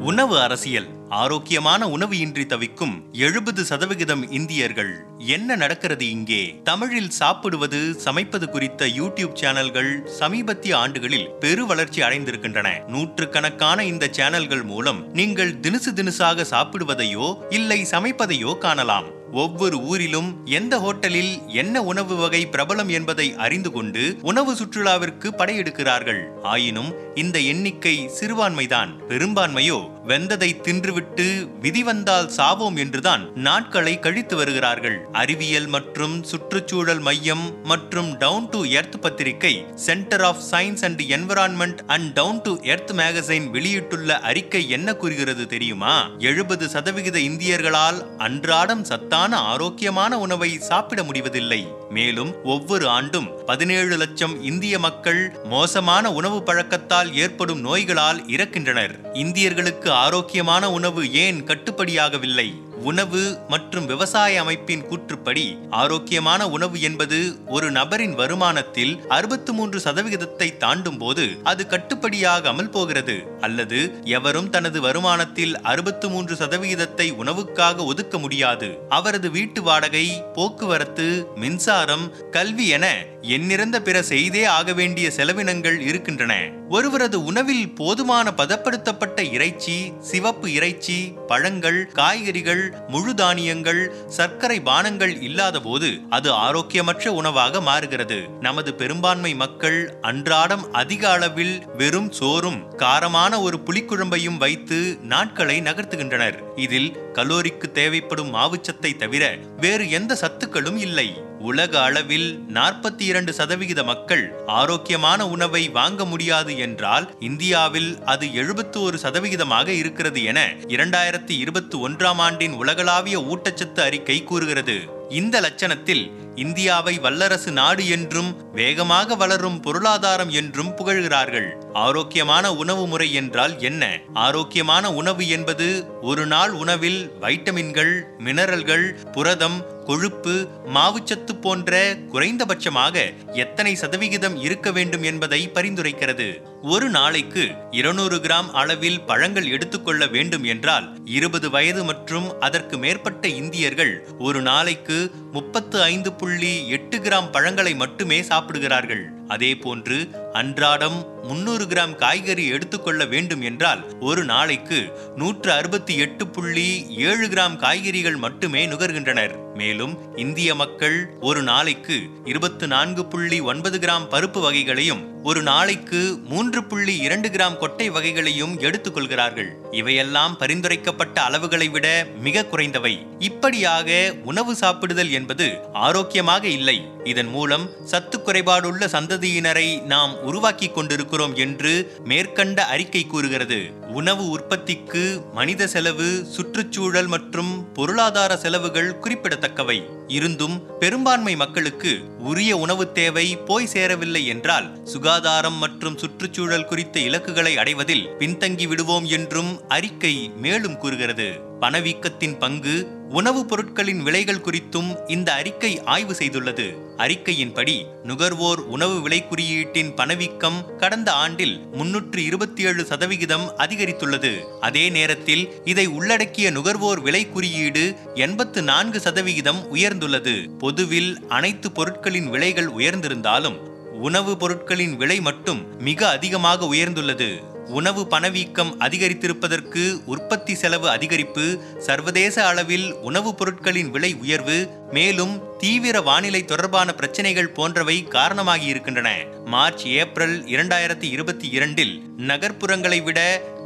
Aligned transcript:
உணவு 0.00 0.40
அரசியல். 0.40 0.86
ஆரோக்கியமான 1.08 1.88
உணவு 1.88 2.18
இன்றி 2.18 2.46
தவிக்கும் 2.46 3.04
எழுபது 3.12 3.64
சதவிகிதம் 3.64 4.30
இந்தியர்கள். 4.30 5.04
என்ன 5.18 5.56
நடக்கிறது 5.56 6.10
இங்கே? 6.10 6.60
தமிழில் 6.64 7.10
சாப்பிடுவது 7.10 8.00
சமைப்பது 8.04 8.48
குறித்த 8.48 8.86
யூடியூப் 8.86 9.34
சேனல்கள் 9.34 10.06
சமீபத்திய 10.06 10.78
ஆண்டுகளில் 10.78 11.30
பெரு 11.40 11.66
வளர்ச்சி 11.66 12.02
அடைந்திருக்கின்றன. 12.02 12.84
நூற்றுக்கணக்கான 12.86 13.84
இந்த 13.84 14.08
சேனல்கள் 14.10 14.62
மூலம் 14.62 15.10
நீங்கள் 15.12 15.54
தினுசு 15.54 15.92
தினுசாக 15.94 16.44
சாப்பிடுவதையோ 16.50 17.52
இல்லை 17.52 17.86
சமைப்பதையோ 17.90 18.58
காணலாம். 18.58 19.18
ஒவ்வொரு 19.32 19.80
ஊரிலும் 19.80 20.46
எந்த 20.46 20.78
ஹோட்டலில் 20.78 21.46
என்ன 21.46 21.82
உணவு 21.82 22.16
வகை 22.16 22.48
பிரபலம் 22.52 22.88
என்பதை 22.88 23.34
அறிந்து 23.34 23.70
கொண்டு 23.70 24.16
உணவு 24.22 24.54
சுற்றுலாவிற்கு 24.54 25.28
படையெடுக்கிறார்கள். 25.36 26.20
ஆயினும் 26.42 26.94
இந்த 27.14 27.38
எண்ணிக்கை 27.38 28.10
சிறுபான்மைதான். 28.20 28.88
பெரும்பான்மையோ 29.08 29.90
வெந்ததை 30.06 30.50
தின்றுவிட்டு 30.62 31.50
விதி 31.60 31.82
வந்தால் 31.82 32.30
சாவோம் 32.36 32.76
என்றுதான் 32.76 33.32
நாட்களை 33.34 33.98
கழித்து 33.98 34.36
வருகிறார்கள். 34.36 35.00
அறிவியல் 35.12 35.66
மற்றும் 35.66 36.22
சுற்றுச்சூழல் 36.22 37.00
மையம் 37.00 37.64
மற்றும் 37.64 38.16
டவுன் 38.16 38.48
டு 38.48 38.64
எர்த் 38.64 39.00
பத்திரிகை 39.00 39.64
centre 39.74 40.22
of 40.22 40.42
science 40.50 40.84
and 40.84 41.00
environment 41.00 41.78
and 41.86 42.12
down 42.12 42.40
to 42.42 42.62
earth 42.62 42.90
magazine 42.90 43.50
வெளியிட்டுள்ள 43.50 44.18
அறிக்கை 44.18 44.70
என்ன 44.70 44.94
கூறுகிறது 44.94 45.46
தெரியுமா? 45.46 46.10
எழுபது 46.18 46.68
சதவிகித 46.68 47.18
இந்தியர்களால் 47.18 48.16
அன்றாடம் 48.16 48.84
சத்தான 48.84 49.18
ஆரோக்கியமான 49.28 50.18
உணவை 50.18 50.58
சாப்பிட 50.58 51.02
முடிவதில்லை. 51.02 51.66
மேலும் 51.90 52.44
ஒவ்வொரு 52.44 52.88
ஆண்டும் 52.88 53.44
பதினேழு 53.46 53.96
லட்சம் 53.96 54.42
இந்திய 54.42 54.78
மக்கள் 54.78 55.36
மோசமான 55.44 56.12
உணவு 56.12 56.42
பழக்கத்தால் 56.42 57.14
ஏற்படும் 57.14 57.60
நோய்களால் 57.60 58.24
இறக்கின்றனர். 58.26 58.98
இந்தியர்களுக்கு 59.12 59.88
ஆரோக்கியமான 59.90 60.70
உணவு 60.70 61.12
ஏன் 61.12 61.44
கட்டுப்படியாகவில்லை? 61.44 62.54
உணவு 62.82 63.38
மற்றும் 63.48 63.86
விவசாய 63.86 64.40
அமைப்பின் 64.40 64.82
கூற்றுப்படி 64.82 65.58
ஆரோக்கியமான 65.70 66.48
உணவு 66.48 66.80
என்பது 66.80 67.36
ஒரு 67.46 67.70
நபரின் 67.70 68.14
வருமானத்தில் 68.14 69.06
அறுபத்து 69.08 69.52
மூன்று 69.52 69.80
சதவிகிதத்தை 69.80 70.56
தாண்டும் 70.56 70.98
போது 70.98 71.38
அது 71.42 71.66
கட்டுப்படியாகாமல் 71.70 72.70
போகிறது 72.70 73.38
அல்லது 73.40 74.02
எவரும் 74.04 74.50
தனது 74.50 74.80
வருமானத்தில் 74.80 75.54
அறுபத்து 75.54 76.08
மூன்று 76.08 76.34
சதவிகிதத்தை 76.34 77.12
உணவுக்காக 77.12 77.84
ஒதுக்க 77.84 78.18
முடியாது. 78.18 78.78
அவரது 78.88 79.30
வீட்டு 79.30 79.62
வாடகை 79.62 80.22
போக்குவரத்து 80.34 81.26
மின்சாரம் 81.34 82.30
கல்வி 82.30 82.68
என 82.68 82.86
எண்ணிறந்த 83.20 83.82
பிற 83.82 84.02
செய்தே 84.02 84.44
ஆக 84.44 84.72
வேண்டிய 84.72 85.10
செலவினங்கள் 85.16 85.80
இருக்கின்றன. 85.80 86.34
ஒருவரது 86.68 87.24
உணவில் 87.24 87.74
போதுமான 87.74 88.30
பதப்படுத்தப்பட்ட 88.36 89.32
இறைச்சி 89.32 89.92
சிவப்பு 90.00 90.52
இறைச்சி 90.52 91.12
பழங்கள் 91.26 91.86
காய்கறிகள் 91.92 92.69
முழு 92.88 93.14
தானியங்கள் 93.14 93.94
சர்க்கரை 94.06 94.60
பானங்கள் 94.60 95.22
இல்லாத 95.22 95.60
போது 95.60 96.00
அது 96.10 96.32
ஆரோக்கியமற்ற 96.32 97.06
உணவாக 97.08 97.60
மாறுகிறது. 97.60 98.18
நமது 98.40 98.74
பெரும்பான்மை 98.74 99.34
மக்கள் 99.34 99.98
அன்றாடம் 100.00 100.72
அதிக 100.72 101.10
அளவில் 101.10 101.64
வெறும் 101.76 102.12
சோறும் 102.12 102.76
காரமான 102.76 103.40
ஒரு 103.40 103.58
புளிக்குழம்பையும் 103.66 104.36
வைத்து 104.36 104.98
நாட்களை 105.02 105.60
நகர்த்துகின்றனர். 105.60 106.38
இதில் 106.56 106.96
கலோரிக்கு 107.12 107.72
தேவைப்படும் 107.72 108.34
மாவுச்சத்தை 108.34 108.96
தவிர 108.96 109.36
வேறு 109.56 109.90
எந்த 109.90 110.16
சத்துக்களும் 110.20 110.76
இல்லை. 110.76 111.28
உலக 111.40 111.82
அளவில் 111.82 112.40
நாற்பத்தி 112.54 113.02
இரண்டு 113.02 113.32
சதவிகித 113.32 113.82
மக்கள் 113.82 114.24
ஆரோக்கியமான 114.46 115.28
உணவை 115.28 115.68
வாங்க 115.68 116.04
முடியாது 116.04 116.58
என்றால் 116.58 117.14
இந்தியாவில் 117.20 118.04
அது 118.04 118.26
எழுபத்தி 118.26 118.80
ஒரு 118.80 118.98
சதவிகிதமாக 119.02 119.68
இருக்கிறது 119.68 120.24
என 120.24 120.54
இரண்டாயிரத்தி 120.68 121.34
இருபத்தி 121.38 121.78
ஒன்றாம் 121.78 122.16
ஆண்டின் 122.16 122.52
உலகளாவிய 122.52 123.18
ஊட்டச்சத்து 123.20 123.80
அறிக்கை 123.80 124.24
கூறுகிறது. 124.24 124.76
இந்த 125.08 125.40
லட்சணத்தில் 125.40 126.04
இந்தியாவை 126.34 126.98
வல்லரசு 126.98 127.52
நாடு 127.52 127.88
என்றும் 127.88 128.52
வேகமாக 128.52 129.14
வளரும் 129.14 129.60
பொருளாதாரம் 129.60 130.30
என்றும் 130.30 130.72
புகழ்கிறார்கள். 130.76 131.48
ஆரோக்கியமான 131.72 132.54
உணவு 132.54 132.86
முறை 132.86 133.12
என்றால் 133.12 133.60
என்ன? 133.60 133.98
ஆரோக்கியமான 134.12 134.92
உணவு 134.92 135.28
என்பது 135.28 135.84
ஒரு 136.02 136.26
நாள் 136.26 136.50
உணவில் 136.50 137.12
வைட்டமின்கள் 137.20 138.02
மினரல்கள் 138.18 139.10
புரதம் 139.12 139.78
கொழுப்பு 139.84 140.48
மாவுச்சத்து 140.74 141.40
போன்ற 141.40 141.96
குறைந்தபட்சமாக 142.12 143.12
எத்தனை 143.32 143.74
சதவிகிதம் 143.74 144.36
இருக்க 144.36 144.70
வேண்டும் 144.70 145.02
என்பதை 145.02 145.50
பரிந்துரைக்கிறது. 145.54 146.42
ஒரு 146.62 146.90
நாளைக்கு 146.90 147.50
இருநூறு 147.70 148.16
கிராம் 148.16 148.50
அளவில் 148.50 149.00
பழங்கள் 149.00 149.50
எடுத்துக்கொள்ள 149.50 150.06
வேண்டும் 150.06 150.44
என்றால் 150.44 150.98
இருபது 151.04 151.50
வயது 151.50 151.84
மற்றும் 151.84 152.40
அதற்கு 152.40 152.78
மேற்பட்ட 152.78 153.28
இந்தியர்கள் 153.28 154.06
ஒரு 154.18 154.42
நாளைக்கு 154.42 155.10
முப்பத்து 155.32 155.82
ஐந்து 155.82 156.12
புள்ளி 156.12 156.28
எட்டு 156.38 156.98
கிராம் 156.98 157.30
பழங்களை 157.30 157.74
மட்டுமே 157.74 158.22
சாப்பிடுகிறார்கள். 158.22 159.12
அதே 159.28 159.56
போன்று 159.56 160.08
அன்றாடம் 160.32 161.22
முன்னூறு 161.22 161.64
கிராம் 161.64 161.94
காய்கறி 161.94 162.46
எடுத்துக்கொள்ள 162.46 163.04
வேண்டும் 163.04 163.40
என்றால் 163.40 164.00
ஒரு 164.00 164.24
நாளைக்கு 164.24 164.92
நூற்று 165.16 165.52
அறுபத்தி 165.52 165.96
எட்டு 165.96 166.28
புள்ளி 166.28 166.86
ஏழு 166.88 167.26
கிராம் 167.26 167.56
காய்கறிகள் 167.56 168.16
மட்டுமே 168.16 168.66
நுகர்கின்றனர். 168.66 169.39
மேலும் 169.60 169.94
இந்திய 170.16 170.54
மக்கள் 170.54 170.98
ஒரு 171.20 171.42
நாளைக்கு 171.42 171.98
இருபத்து 172.24 172.66
நான்கு 172.66 173.04
புள்ளி 173.06 173.40
ஒன்பது 173.50 173.78
கிராம் 173.78 174.10
பருப்பு 174.12 174.40
வகைகளையும் 174.40 175.02
ஒரு 175.22 175.40
நாளைக்கு 175.42 175.98
மூன்று 176.28 176.60
புள்ளி 176.64 176.92
இரண்டு 177.06 177.28
கிராம் 177.28 177.56
கொட்டை 177.56 177.86
வகைகளையும் 177.90 178.54
எடுத்துக்கொள்கிறார்கள் 178.58 179.50
இவையெல்லாம் 179.70 180.36
பரிந்துரைக்கப்பட்ட 180.38 181.16
அளவுகளை 181.28 181.70
விட 181.70 181.86
மிக 182.20 182.44
குறைந்தவை. 182.52 182.92
இப்படியாக 183.18 183.88
உணவு 184.24 184.52
சாப்பிடுதல் 184.54 185.10
என்பது 185.10 185.46
ஆரோக்கியமாக 185.72 186.44
இல்லை. 186.48 186.76
இதன் 187.04 187.30
மூலம் 187.34 187.66
சத்து 187.84 188.16
குறைபாடுள்ள 188.18 188.86
சந்ததியினரை 188.94 189.68
நாம் 189.82 190.14
உருவாக்கி 190.22 190.68
கொண்டிருக்கிறோம் 190.68 191.34
என்று 191.34 191.72
மேற்கண்ட 192.04 192.58
அறிக்கை 192.66 193.02
கூறுகிறது. 193.06 193.60
உணவு 193.90 194.24
உற்பத்திக்கு 194.30 195.04
மனித 195.34 195.66
செலவு 195.66 196.08
சுற்றுச்சூழல் 196.36 197.06
மற்றும் 197.06 197.52
பொருளாதார 197.72 198.32
செலவுகள் 198.36 198.90
குறிப்பிடத்தக்க 198.98 199.49
குறிப்பிடத்தக்கவை 199.50 199.98
இருந்தும் 200.06 200.78
பெரும்பான்மை 200.78 201.36
மக்களுக்கு 201.36 202.18
உரிய 202.18 202.56
உணவு 202.56 202.92
தேவை 202.92 203.36
போய் 203.36 203.66
சேரவில்லை 203.66 204.26
என்றால் 204.26 204.78
சுகாதாரம் 204.84 205.54
மற்றும் 205.54 205.98
சுற்றுச்சூழல் 205.98 206.64
குறித்த 206.64 207.00
இலக்குகளை 207.00 207.56
அடைவதில் 207.56 208.08
பின்தங்கி 208.18 208.68
விடுவோம் 208.68 209.04
என்றும் 209.04 209.68
அறிக்கை 209.68 210.30
மேலும் 210.36 210.76
கூறுகிறது. 210.76 211.28
பணவீக்கத்தின் 211.60 212.38
பங்கு 212.38 212.76
உணவுப் 213.10 213.48
பொருட்களின் 213.48 214.02
விலைகள் 214.02 214.44
குறித்தும் 214.44 215.10
இந்த 215.10 215.32
அறிக்கை 215.32 215.82
ஆய்வு 215.84 216.12
செய்துள்ளது. 216.12 216.74
அறிக்கையின்படி 216.96 217.84
நுகர்வோர் 218.04 218.58
உணவு 218.58 219.00
விலை 219.00 219.24
குறியீட்டின் 219.24 219.94
பணவீக்கம் 219.94 220.76
கடந்த 220.78 221.12
ஆண்டில் 221.12 221.60
முன்னூற்று 221.72 222.24
இருபத்தி 222.24 222.62
ஏழு 222.62 222.84
சதவிகிதம் 222.84 223.52
அதிகரித்துள்ளது. 223.56 224.38
அதே 224.60 224.88
நேரத்தில் 224.88 225.52
இதை 225.64 225.86
உள்ளடக்கிய 225.86 226.50
நுகர்வோர் 226.50 227.00
விலை 227.00 227.28
குறியீடு 227.28 227.96
எண்பத்து 228.14 228.62
நான்கு 228.62 229.00
சதவிகிதம் 229.00 229.74
உயர்ந்துள்ளது. 229.74 230.58
பொதுவில் 230.58 231.18
அனைத்து 231.28 231.72
பொருட்களின் 231.72 232.30
விலைகள் 232.30 232.70
உயர்ந்திருந்தாலும் 232.76 233.68
உணவு 233.92 234.36
பொருட்களின் 234.36 234.96
விலை 234.96 235.20
மட்டும் 235.20 235.80
மிக 235.80 236.08
அதிகமாக 236.08 236.66
உயர்ந்துள்ளது. 236.66 237.49
உணவு 237.70 238.02
பணவீக்கம் 238.06 238.72
அதிகரித்திருப்பதற்கு 238.80 239.82
உற்பத்தி 240.06 240.54
செலவு 240.54 240.86
அதிகரிப்பு 240.88 241.44
சர்வதேச 241.78 242.36
அளவில் 242.44 242.86
உணவுப் 243.02 243.38
பொருட்களின் 243.38 243.90
விலை 243.90 244.12
உயர்வு 244.18 244.58
மேலும் 244.92 245.34
தீவிர 245.58 245.96
வானிலை 246.00 246.42
தொடர்பான 246.44 246.94
பிரச்சினைகள் 246.94 247.52
போன்றவை 247.52 247.96
காரணமாகியிருக்கின்றன 248.10 249.10
மார்ச் 249.52 249.86
ஏப்ரல் 250.00 250.34
இரண்டாயிரத்தி 250.54 251.06
இருபத்தி 251.14 251.46
இரண்டில் 251.50 251.92
நகர்ப்புறங்களை 252.26 252.98
விட 253.02 253.18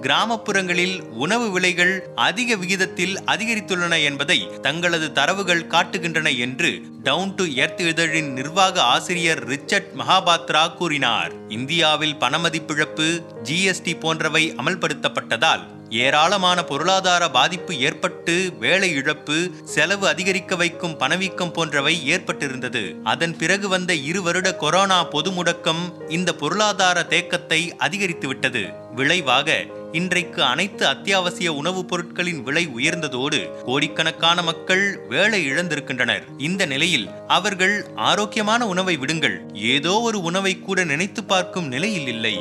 கிராமப்புறங்களில் 0.03 0.97
உணவு 1.15 1.47
விலைகள் 1.51 1.93
அதிக 2.15 2.57
விகிதத்தில் 2.57 3.15
அதிகரித்துள்ளன 3.27 4.03
என்பதை 4.03 4.39
தங்களது 4.63 5.13
தரவுகள் 5.13 5.67
காட்டுகின்றன 5.67 6.31
என்று 6.39 6.71
டவுன் 7.03 7.35
டு 7.35 7.47
எர்த் 7.55 7.81
இதழின் 7.81 8.31
நிர்வாக 8.33 8.83
ஆசிரியர் 8.95 9.43
ரிச்சர்ட் 9.47 9.91
மகாபாத்ரா 9.99 10.65
கூறினார். 10.75 11.33
இந்தியாவில் 11.49 12.19
பணமதிப்பிழப்பு 12.21 13.09
ஜிஎஸ்டி 13.43 13.95
போன்றவை 14.01 14.45
அமல்படுத்தப்பட்டதால் 14.63 15.65
ஏராளமான 15.95 16.63
பொருளாதார 16.63 17.31
பாதிப்பு 17.31 17.81
ஏற்பட்டு 17.81 18.53
வேலை 18.59 18.91
இழப்பு 18.91 19.51
செலவு 19.65 20.09
அதிகரிக்க 20.09 20.57
வைக்கும் 20.57 20.97
பணவீக்கம் 20.97 21.53
போன்றவை 21.53 22.03
ஏற்பட்டிருந்தது. 22.07 22.95
அதன் 23.05 23.37
பிறகு 23.37 23.69
வந்த 23.69 23.95
இரு 23.95 24.23
வருட 24.23 24.55
கொரோனா 24.55 25.05
பொது 25.05 25.31
முடக்கம் 25.31 26.11
இந்த 26.11 26.35
பொருளாதார 26.35 27.07
தேக்கத்தை 27.09 27.73
அதிகரித்துவிட்டது 27.79 28.95
விளைவாக 28.95 29.65
இன்றைக்கு 29.93 30.43
அனைத்து 30.43 30.87
அத்தியாவசிய 30.87 31.53
உணவுப் 31.53 31.89
பொருட்களின் 31.89 32.43
விலை 32.43 32.69
உயர்ந்ததோடு 32.77 33.63
கோடிக்கணக்கான 33.65 34.43
மக்கள் 34.43 35.01
வேலை 35.09 35.51
இழந்திருக்கின்றனர். 35.51 36.23
இந்த 36.39 36.67
நிலையில் 36.67 37.09
அவர்கள் 37.27 37.87
ஆரோக்கியமான 37.97 38.67
உணவை 38.67 38.97
விடுங்கள். 38.97 39.43
ஏதோ 39.55 40.01
ஒரு 40.01 40.23
உணவை 40.23 40.59
கூட 40.59 40.85
நினைத்து 40.85 41.25
பார்க்கும் 41.25 41.67
நிலையில் 41.67 42.07
இல்லை. 42.07 42.39